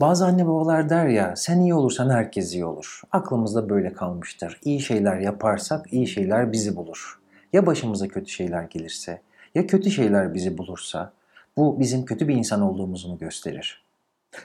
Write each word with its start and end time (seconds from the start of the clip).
Bazı 0.00 0.26
anne 0.26 0.46
babalar 0.46 0.88
der 0.88 1.06
ya 1.06 1.36
sen 1.36 1.60
iyi 1.60 1.74
olursan 1.74 2.10
herkes 2.10 2.54
iyi 2.54 2.64
olur. 2.64 3.02
Aklımızda 3.12 3.68
böyle 3.68 3.92
kalmıştır. 3.92 4.60
İyi 4.64 4.80
şeyler 4.80 5.18
yaparsak 5.18 5.92
iyi 5.92 6.06
şeyler 6.06 6.52
bizi 6.52 6.76
bulur. 6.76 7.20
Ya 7.52 7.66
başımıza 7.66 8.08
kötü 8.08 8.30
şeyler 8.30 8.62
gelirse 8.62 9.20
ya 9.54 9.66
kötü 9.66 9.90
şeyler 9.90 10.34
bizi 10.34 10.58
bulursa 10.58 11.12
bu 11.56 11.80
bizim 11.80 12.04
kötü 12.04 12.28
bir 12.28 12.34
insan 12.34 12.60
olduğumuzu 12.60 13.08
mu 13.08 13.18
gösterir? 13.18 13.84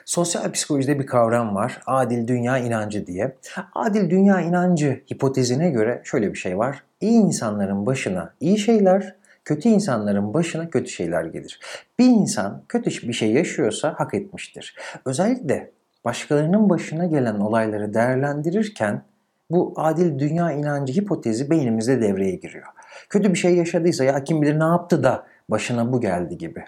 Sosyal 0.04 0.52
psikolojide 0.52 0.98
bir 0.98 1.06
kavram 1.06 1.54
var. 1.54 1.80
Adil 1.86 2.28
dünya 2.28 2.58
inancı 2.58 3.06
diye. 3.06 3.36
Adil 3.74 4.10
dünya 4.10 4.40
inancı 4.40 5.02
hipotezine 5.12 5.70
göre 5.70 6.00
şöyle 6.04 6.32
bir 6.32 6.38
şey 6.38 6.58
var. 6.58 6.82
İyi 7.00 7.20
insanların 7.20 7.86
başına 7.86 8.34
iyi 8.40 8.58
şeyler, 8.58 9.16
kötü 9.50 9.68
insanların 9.68 10.34
başına 10.34 10.70
kötü 10.70 10.90
şeyler 10.90 11.24
gelir. 11.24 11.60
Bir 11.98 12.04
insan 12.04 12.62
kötü 12.68 13.08
bir 13.08 13.12
şey 13.12 13.32
yaşıyorsa 13.32 13.94
hak 13.98 14.14
etmiştir. 14.14 14.76
Özellikle 15.04 15.70
başkalarının 16.04 16.70
başına 16.70 17.06
gelen 17.06 17.40
olayları 17.40 17.94
değerlendirirken 17.94 19.02
bu 19.50 19.74
adil 19.76 20.18
dünya 20.18 20.52
inancı 20.52 20.92
hipotezi 20.92 21.50
beynimizde 21.50 22.00
devreye 22.00 22.34
giriyor. 22.34 22.66
Kötü 23.08 23.30
bir 23.30 23.38
şey 23.38 23.56
yaşadıysa 23.56 24.04
ya 24.04 24.24
kim 24.24 24.42
bilir 24.42 24.60
ne 24.60 24.64
yaptı 24.64 25.02
da 25.02 25.26
başına 25.48 25.92
bu 25.92 26.00
geldi 26.00 26.38
gibi. 26.38 26.64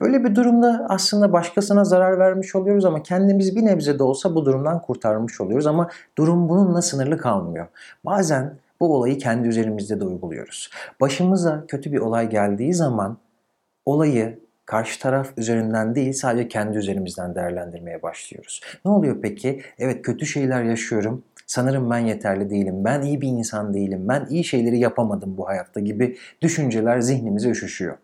Böyle 0.00 0.24
bir 0.24 0.34
durumda 0.34 0.86
aslında 0.88 1.32
başkasına 1.32 1.84
zarar 1.84 2.18
vermiş 2.18 2.56
oluyoruz 2.56 2.84
ama 2.84 3.02
kendimiz 3.02 3.56
bir 3.56 3.64
nebze 3.64 3.98
de 3.98 4.02
olsa 4.02 4.34
bu 4.34 4.44
durumdan 4.44 4.82
kurtarmış 4.82 5.40
oluyoruz 5.40 5.66
ama 5.66 5.90
durum 6.18 6.48
bununla 6.48 6.82
sınırlı 6.82 7.18
kalmıyor. 7.18 7.66
Bazen 8.04 8.54
bu 8.80 8.96
olayı 8.96 9.18
kendi 9.18 9.48
üzerimizde 9.48 10.00
de 10.00 10.04
uyguluyoruz. 10.04 10.70
Başımıza 11.00 11.66
kötü 11.66 11.92
bir 11.92 11.98
olay 11.98 12.30
geldiği 12.30 12.74
zaman 12.74 13.18
olayı 13.84 14.38
karşı 14.66 15.00
taraf 15.00 15.32
üzerinden 15.36 15.94
değil 15.94 16.12
sadece 16.12 16.48
kendi 16.48 16.78
üzerimizden 16.78 17.34
değerlendirmeye 17.34 18.02
başlıyoruz. 18.02 18.60
Ne 18.84 18.90
oluyor 18.90 19.16
peki? 19.22 19.62
Evet 19.78 20.02
kötü 20.02 20.26
şeyler 20.26 20.62
yaşıyorum. 20.64 21.24
Sanırım 21.46 21.90
ben 21.90 21.98
yeterli 21.98 22.50
değilim. 22.50 22.84
Ben 22.84 23.02
iyi 23.02 23.20
bir 23.20 23.28
insan 23.28 23.74
değilim. 23.74 24.08
Ben 24.08 24.26
iyi 24.30 24.44
şeyleri 24.44 24.78
yapamadım 24.78 25.36
bu 25.36 25.48
hayatta 25.48 25.80
gibi 25.80 26.16
düşünceler 26.42 27.00
zihnimize 27.00 27.50
üşüşüyor. 27.50 27.96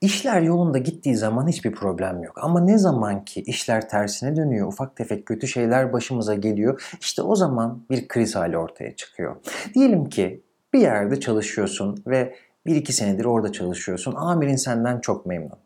İşler 0.00 0.40
yolunda 0.40 0.78
gittiği 0.78 1.16
zaman 1.16 1.48
hiçbir 1.48 1.72
problem 1.72 2.22
yok. 2.22 2.38
Ama 2.42 2.60
ne 2.60 2.78
zaman 2.78 3.24
ki 3.24 3.40
işler 3.40 3.88
tersine 3.88 4.36
dönüyor, 4.36 4.68
ufak 4.68 4.96
tefek 4.96 5.26
kötü 5.26 5.48
şeyler 5.48 5.92
başımıza 5.92 6.34
geliyor, 6.34 6.96
işte 7.00 7.22
o 7.22 7.36
zaman 7.36 7.82
bir 7.90 8.08
kriz 8.08 8.36
hali 8.36 8.58
ortaya 8.58 8.96
çıkıyor. 8.96 9.36
Diyelim 9.74 10.08
ki 10.08 10.42
bir 10.72 10.80
yerde 10.80 11.20
çalışıyorsun 11.20 12.02
ve 12.06 12.34
bir 12.66 12.76
iki 12.76 12.92
senedir 12.92 13.24
orada 13.24 13.52
çalışıyorsun. 13.52 14.14
Amirin 14.16 14.56
senden 14.56 15.00
çok 15.00 15.26
memnun. 15.26 15.58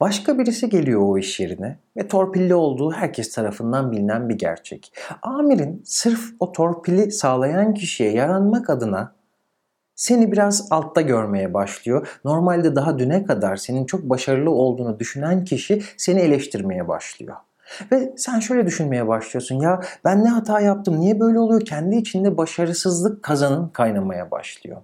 Başka 0.00 0.38
birisi 0.38 0.68
geliyor 0.68 1.00
o 1.02 1.18
iş 1.18 1.40
yerine 1.40 1.78
ve 1.96 2.08
torpilli 2.08 2.54
olduğu 2.54 2.92
herkes 2.92 3.32
tarafından 3.34 3.92
bilinen 3.92 4.28
bir 4.28 4.34
gerçek. 4.34 4.92
Amirin 5.22 5.82
sırf 5.84 6.20
o 6.40 6.52
torpili 6.52 7.12
sağlayan 7.12 7.74
kişiye 7.74 8.12
yaranmak 8.12 8.70
adına 8.70 9.17
seni 9.98 10.32
biraz 10.32 10.68
altta 10.70 11.00
görmeye 11.00 11.54
başlıyor. 11.54 12.08
Normalde 12.24 12.76
daha 12.76 12.98
düne 12.98 13.24
kadar 13.24 13.56
senin 13.56 13.86
çok 13.86 14.02
başarılı 14.02 14.50
olduğunu 14.50 14.98
düşünen 14.98 15.44
kişi 15.44 15.82
seni 15.96 16.20
eleştirmeye 16.20 16.88
başlıyor. 16.88 17.36
Ve 17.92 18.12
sen 18.16 18.40
şöyle 18.40 18.66
düşünmeye 18.66 19.08
başlıyorsun 19.08 19.60
ya 19.60 19.80
ben 20.04 20.24
ne 20.24 20.28
hata 20.28 20.60
yaptım 20.60 21.00
niye 21.00 21.20
böyle 21.20 21.38
oluyor 21.38 21.60
kendi 21.60 21.96
içinde 21.96 22.36
başarısızlık 22.36 23.22
kazanın 23.22 23.68
kaynamaya 23.68 24.30
başlıyor. 24.30 24.76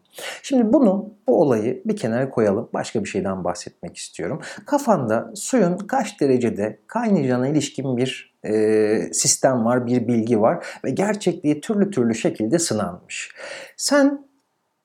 Şimdi 0.42 0.72
bunu 0.72 1.10
bu 1.28 1.40
olayı 1.40 1.82
bir 1.84 1.96
kenara 1.96 2.30
koyalım 2.30 2.68
başka 2.74 3.04
bir 3.04 3.08
şeyden 3.08 3.44
bahsetmek 3.44 3.96
istiyorum. 3.96 4.40
Kafanda 4.66 5.30
suyun 5.34 5.76
kaç 5.76 6.20
derecede 6.20 6.78
kaynayacağına 6.86 7.48
ilişkin 7.48 7.96
bir 7.96 8.34
e, 8.44 9.12
sistem 9.12 9.64
var 9.64 9.86
bir 9.86 10.08
bilgi 10.08 10.40
var 10.40 10.66
ve 10.84 10.90
gerçekliği 10.90 11.60
türlü 11.60 11.90
türlü 11.90 12.14
şekilde 12.14 12.58
sınanmış. 12.58 13.30
Sen 13.76 14.24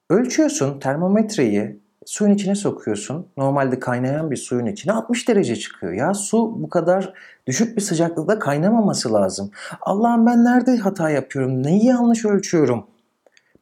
Ölçüyorsun 0.10 0.80
termometreyi 0.80 1.80
suyun 2.06 2.34
içine 2.34 2.56
sokuyorsun. 2.56 3.28
Normalde 3.38 3.80
kaynayan 3.80 4.32
bir 4.32 4.38
suyun 4.38 4.66
içine 4.66 4.94
60 4.94 5.28
derece 5.28 5.56
çıkıyor. 5.56 5.94
Ya 5.94 6.14
su 6.14 6.64
bu 6.64 6.70
kadar 6.70 7.14
düşük 7.48 7.78
bir 7.78 7.82
sıcaklıkta 7.82 8.40
kaynamaması 8.40 9.14
lazım. 9.14 9.52
Allah'ım 9.82 10.26
ben 10.26 10.44
nerede 10.44 10.78
hata 10.78 11.10
yapıyorum? 11.10 11.64
Neyi 11.64 11.86
yanlış 11.86 12.26
ölçüyorum? 12.26 12.88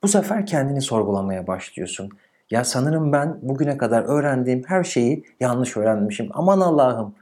Bu 0.03 0.07
sefer 0.07 0.45
kendini 0.45 0.81
sorgulamaya 0.81 1.47
başlıyorsun. 1.47 2.09
Ya 2.51 2.63
sanırım 2.63 3.11
ben 3.11 3.39
bugüne 3.41 3.77
kadar 3.77 4.03
öğrendiğim 4.03 4.63
her 4.67 4.83
şeyi 4.83 5.25
yanlış 5.39 5.77
öğrenmişim. 5.77 6.29
Aman 6.33 6.59
Allah'ım. 6.59 7.15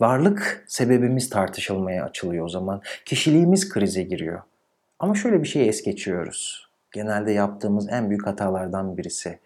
Varlık 0.00 0.64
sebebimiz 0.68 1.30
tartışılmaya 1.30 2.04
açılıyor 2.04 2.44
o 2.44 2.48
zaman. 2.48 2.80
Kişiliğimiz 3.04 3.68
krize 3.68 4.02
giriyor. 4.02 4.42
Ama 4.98 5.14
şöyle 5.14 5.42
bir 5.42 5.48
şey 5.48 5.68
es 5.68 5.82
geçiyoruz 5.82 6.67
genelde 6.92 7.32
yaptığımız 7.32 7.88
en 7.90 8.10
büyük 8.10 8.26
hatalardan 8.26 8.96
birisi. 8.96 9.38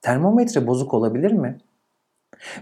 Termometre 0.00 0.66
bozuk 0.66 0.94
olabilir 0.94 1.32
mi? 1.32 1.58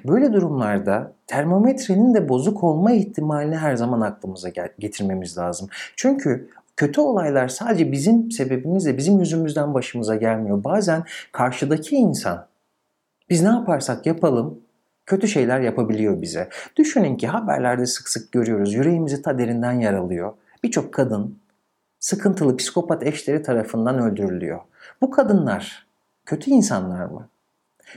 Böyle 0.05 0.33
durumlarda 0.33 1.13
termometrenin 1.27 2.15
de 2.15 2.29
bozuk 2.29 2.65
olma 2.65 2.93
ihtimalini 2.93 3.57
her 3.57 3.77
zaman 3.77 4.01
aklımıza 4.01 4.49
getirmemiz 4.79 5.39
lazım. 5.39 5.69
Çünkü 5.97 6.49
kötü 6.77 7.01
olaylar 7.01 7.49
sadece 7.49 7.93
bizim 7.93 8.31
sebebimizle, 8.31 8.97
bizim 8.97 9.21
yüzümüzden 9.21 9.75
başımıza 9.75 10.17
gelmiyor. 10.17 10.65
Bazen 10.65 11.05
karşıdaki 11.33 11.97
insan 11.97 12.47
biz 13.31 13.43
ne 13.43 13.49
yaparsak 13.49 14.07
yapalım 14.07 14.61
kötü 15.07 15.29
şeyler 15.29 15.61
yapabiliyor 15.61 16.23
bize. 16.23 16.49
Düşünün 16.77 17.17
ki 17.17 17.27
haberlerde 17.27 17.87
sık 17.87 18.09
sık 18.09 18.33
görüyoruz. 18.33 18.75
Yüreğimizi 18.75 19.23
ta 19.23 19.39
derinden 19.39 19.73
yaralıyor. 19.73 20.33
Birçok 20.65 20.95
kadın 20.95 21.39
sıkıntılı 22.01 22.57
psikopat 22.57 23.07
eşleri 23.07 23.43
tarafından 23.43 23.99
öldürülüyor. 23.99 24.61
Bu 25.03 25.11
kadınlar 25.11 25.87
kötü 26.27 26.51
insanlar 26.51 27.05
mı? 27.05 27.29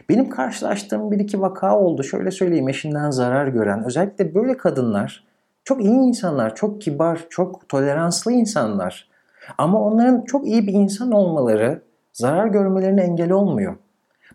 Benim 0.09 0.30
karşılaştığım 0.30 1.12
bir 1.12 1.19
iki 1.19 1.41
vaka 1.41 1.80
oldu. 1.80 2.03
Şöyle 2.03 2.31
söyleyeyim 2.31 2.69
eşinden 2.69 3.12
zarar 3.12 3.47
gören. 3.47 3.84
Özellikle 3.86 4.36
böyle 4.36 4.58
kadınlar 4.58 5.24
çok 5.64 5.81
iyi 5.84 5.94
insanlar, 5.94 6.56
çok 6.56 6.81
kibar, 6.81 7.25
çok 7.30 7.69
toleranslı 7.69 8.31
insanlar. 8.31 9.09
Ama 9.58 9.81
onların 9.81 10.22
çok 10.22 10.47
iyi 10.47 10.68
bir 10.68 10.74
insan 10.74 11.12
olmaları 11.12 11.81
zarar 12.14 12.47
görmelerine 12.47 13.02
engel 13.02 13.31
olmuyor. 13.31 13.75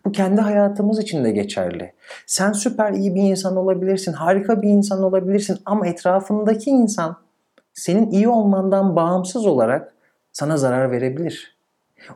Bu 0.05 0.11
kendi 0.11 0.41
hayatımız 0.41 0.99
için 0.99 1.23
de 1.23 1.31
geçerli. 1.31 1.93
Sen 2.25 2.51
süper 2.51 2.91
iyi 2.91 3.15
bir 3.15 3.21
insan 3.21 3.55
olabilirsin, 3.55 4.13
harika 4.13 4.61
bir 4.61 4.69
insan 4.69 5.03
olabilirsin 5.03 5.57
ama 5.65 5.87
etrafındaki 5.87 6.69
insan 6.69 7.15
senin 7.79 8.11
iyi 8.11 8.29
olmandan 8.29 8.95
bağımsız 8.95 9.45
olarak 9.45 9.93
sana 10.31 10.57
zarar 10.57 10.91
verebilir. 10.91 11.57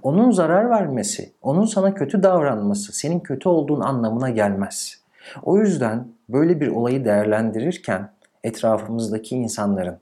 Onun 0.04 0.32
zarar 0.32 0.70
vermesi, 0.70 1.34
onun 1.42 1.66
sana 1.66 1.94
kötü 1.94 2.24
davranması 2.24 2.94
senin 2.94 3.20
kötü 3.20 3.50
olduğun 3.50 3.82
anlamına 3.82 4.30
gelmez. 4.30 5.02
O 5.44 5.58
yüzden 5.58 6.08
böyle 6.30 6.60
bir 6.60 6.68
olayı 6.68 7.06
değerlendirirken 7.06 8.10
etrafımızdaki 8.44 9.36
insanların 9.36 9.98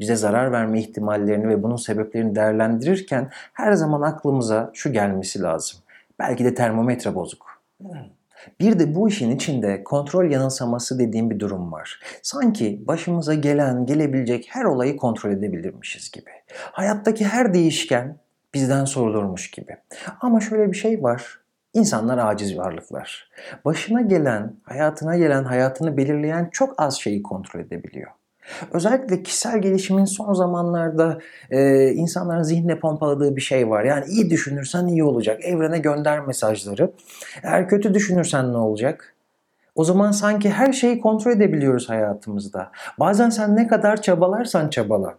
bize 0.00 0.16
zarar 0.16 0.52
verme 0.52 0.80
ihtimallerini 0.80 1.48
ve 1.48 1.62
bunun 1.62 1.76
sebeplerini 1.76 2.34
değerlendirirken 2.34 3.30
her 3.52 3.72
zaman 3.72 4.02
aklımıza 4.02 4.70
şu 4.74 4.92
gelmesi 4.92 5.42
lazım. 5.42 5.80
Belki 6.18 6.44
de 6.44 6.54
termometre 6.54 7.14
bozuk. 7.14 7.53
Bir 8.60 8.78
de 8.78 8.94
bu 8.94 9.08
işin 9.08 9.30
içinde 9.36 9.84
kontrol 9.84 10.30
yanılsaması 10.30 10.98
dediğim 10.98 11.30
bir 11.30 11.40
durum 11.40 11.72
var. 11.72 12.00
Sanki 12.22 12.82
başımıza 12.86 13.34
gelen, 13.34 13.86
gelebilecek 13.86 14.46
her 14.50 14.64
olayı 14.64 14.96
kontrol 14.96 15.30
edebilirmişiz 15.30 16.10
gibi. 16.10 16.30
Hayattaki 16.72 17.24
her 17.24 17.54
değişken 17.54 18.18
bizden 18.54 18.84
sorulurmuş 18.84 19.50
gibi. 19.50 19.76
Ama 20.20 20.40
şöyle 20.40 20.72
bir 20.72 20.76
şey 20.76 21.02
var. 21.02 21.40
İnsanlar 21.74 22.18
aciz 22.18 22.58
varlıklar. 22.58 23.30
Başına 23.64 24.00
gelen, 24.00 24.56
hayatına 24.62 25.16
gelen, 25.16 25.44
hayatını 25.44 25.96
belirleyen 25.96 26.48
çok 26.52 26.74
az 26.82 27.00
şeyi 27.00 27.22
kontrol 27.22 27.60
edebiliyor. 27.60 28.10
Özellikle 28.72 29.22
kişisel 29.22 29.58
gelişimin 29.58 30.04
son 30.04 30.34
zamanlarda 30.34 31.18
e, 31.50 31.88
insanların 31.88 32.42
zihnine 32.42 32.78
pompaladığı 32.78 33.36
bir 33.36 33.40
şey 33.40 33.70
var. 33.70 33.84
Yani 33.84 34.04
iyi 34.08 34.30
düşünürsen 34.30 34.86
iyi 34.86 35.04
olacak. 35.04 35.44
Evrene 35.44 35.78
gönder 35.78 36.20
mesajları. 36.20 36.90
Eğer 37.42 37.68
kötü 37.68 37.94
düşünürsen 37.94 38.52
ne 38.52 38.56
olacak? 38.56 39.14
O 39.74 39.84
zaman 39.84 40.10
sanki 40.10 40.50
her 40.50 40.72
şeyi 40.72 41.00
kontrol 41.00 41.32
edebiliyoruz 41.32 41.88
hayatımızda. 41.88 42.70
Bazen 42.98 43.30
sen 43.30 43.56
ne 43.56 43.66
kadar 43.66 44.02
çabalarsan 44.02 44.68
çabala. 44.68 45.14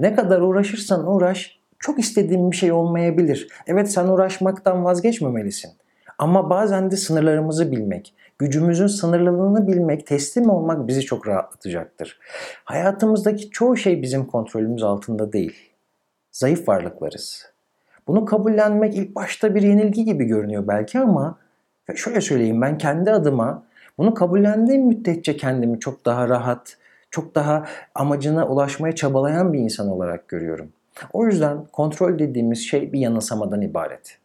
Ne 0.00 0.14
kadar 0.14 0.40
uğraşırsan 0.40 1.06
uğraş 1.06 1.58
çok 1.78 1.98
istediğin 1.98 2.50
bir 2.50 2.56
şey 2.56 2.72
olmayabilir. 2.72 3.48
Evet 3.66 3.92
sen 3.92 4.08
uğraşmaktan 4.08 4.84
vazgeçmemelisin. 4.84 5.70
Ama 6.18 6.50
bazen 6.50 6.90
de 6.90 6.96
sınırlarımızı 6.96 7.72
bilmek, 7.72 8.14
gücümüzün 8.38 8.86
sınırlılığını 8.86 9.68
bilmek, 9.68 10.06
teslim 10.06 10.50
olmak 10.50 10.86
bizi 10.86 11.00
çok 11.00 11.28
rahatlatacaktır. 11.28 12.18
Hayatımızdaki 12.64 13.50
çoğu 13.50 13.76
şey 13.76 14.02
bizim 14.02 14.26
kontrolümüz 14.26 14.82
altında 14.82 15.32
değil. 15.32 15.56
Zayıf 16.32 16.68
varlıklarız. 16.68 17.46
Bunu 18.06 18.24
kabullenmek 18.24 18.96
ilk 18.96 19.14
başta 19.14 19.54
bir 19.54 19.62
yenilgi 19.62 20.04
gibi 20.04 20.24
görünüyor 20.24 20.68
belki 20.68 20.98
ama 20.98 21.38
şöyle 21.94 22.20
söyleyeyim 22.20 22.60
ben 22.62 22.78
kendi 22.78 23.10
adıma 23.10 23.62
bunu 23.98 24.14
kabullendiğim 24.14 24.86
müddetçe 24.86 25.36
kendimi 25.36 25.80
çok 25.80 26.04
daha 26.04 26.28
rahat, 26.28 26.76
Çok 27.10 27.34
daha 27.34 27.64
amacına 27.94 28.48
ulaşmaya 28.48 28.94
çabalayan 28.94 29.52
bir 29.52 29.58
insan 29.58 29.88
olarak 29.88 30.28
görüyorum. 30.28 30.72
O 31.12 31.26
yüzden 31.26 31.64
kontrol 31.72 32.18
dediğimiz 32.18 32.58
şey 32.58 32.92
bir 32.92 33.00
yanılsamadan 33.00 33.62
ibaret. 33.62 34.18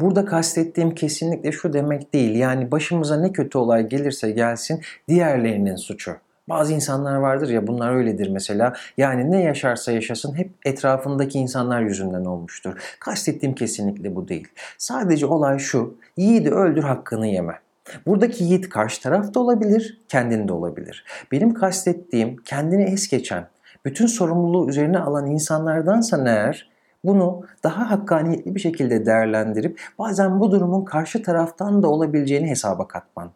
Burada 0.00 0.24
kastettiğim 0.24 0.94
kesinlikle 0.94 1.52
şu 1.52 1.72
demek 1.72 2.14
değil. 2.14 2.34
Yani 2.34 2.70
başımıza 2.70 3.16
ne 3.16 3.32
kötü 3.32 3.58
olay 3.58 3.88
gelirse 3.88 4.30
gelsin 4.30 4.80
diğerlerinin 5.08 5.76
suçu. 5.76 6.16
Bazı 6.48 6.72
insanlar 6.72 7.16
vardır 7.16 7.48
ya 7.48 7.66
bunlar 7.66 7.94
öyledir 7.94 8.28
mesela. 8.28 8.74
Yani 8.96 9.30
ne 9.30 9.42
yaşarsa 9.42 9.92
yaşasın 9.92 10.34
hep 10.34 10.50
etrafındaki 10.64 11.38
insanlar 11.38 11.82
yüzünden 11.82 12.24
olmuştur. 12.24 12.96
Kastettiğim 13.00 13.54
kesinlikle 13.54 14.16
bu 14.16 14.28
değil. 14.28 14.48
Sadece 14.78 15.26
olay 15.26 15.58
şu. 15.58 15.94
Yiğidi 16.16 16.50
öldür 16.50 16.82
hakkını 16.82 17.26
yeme. 17.26 17.58
Buradaki 18.06 18.44
yiğit 18.44 18.68
karşı 18.68 19.02
tarafta 19.02 19.40
olabilir, 19.40 20.00
kendinde 20.08 20.52
olabilir. 20.52 21.04
Benim 21.32 21.54
kastettiğim 21.54 22.36
kendini 22.36 22.82
es 22.82 23.08
geçen, 23.08 23.48
bütün 23.84 24.06
sorumluluğu 24.06 24.68
üzerine 24.68 24.98
alan 24.98 25.26
insanlardansa 25.26 26.28
eğer 26.28 26.71
bunu 27.04 27.42
daha 27.64 27.90
hakkaniyetli 27.90 28.54
bir 28.54 28.60
şekilde 28.60 29.06
değerlendirip 29.06 29.80
bazen 29.98 30.40
bu 30.40 30.52
durumun 30.52 30.84
karşı 30.84 31.22
taraftan 31.22 31.82
da 31.82 31.88
olabileceğini 31.88 32.50
hesaba 32.50 32.88
katman. 32.88 33.30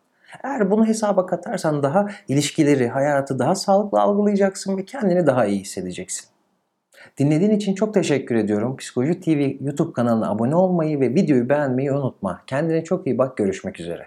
Eğer 0.45 0.71
bunu 0.71 0.87
hesaba 0.87 1.27
katarsan 1.27 1.83
daha 1.83 2.07
ilişkileri, 2.29 2.89
hayatı 2.89 3.39
daha 3.39 3.55
sağlıklı 3.55 4.01
algılayacaksın 4.01 4.79
ve 4.79 4.85
kendini 4.85 5.27
daha 5.27 5.47
iyi 5.47 5.61
hissedeceksin. 5.61 6.27
Dinlediğin 7.19 7.51
için 7.51 7.75
çok 7.75 7.95
teşekkür 7.95 8.35
ediyorum. 8.35 8.77
Psikoloji 8.77 9.21
TV 9.21 9.65
YouTube 9.65 9.93
kanalına 9.93 10.31
abone 10.31 10.57
olmayı 10.57 11.01
ve 11.01 11.15
videoyu 11.15 11.49
beğenmeyi 11.49 11.93
unutma. 11.93 12.43
Kendine 12.47 12.85
çok 12.85 13.07
iyi 13.07 13.19
bak. 13.19 13.37
Görüşmek 13.37 13.81
üzere. 13.81 14.07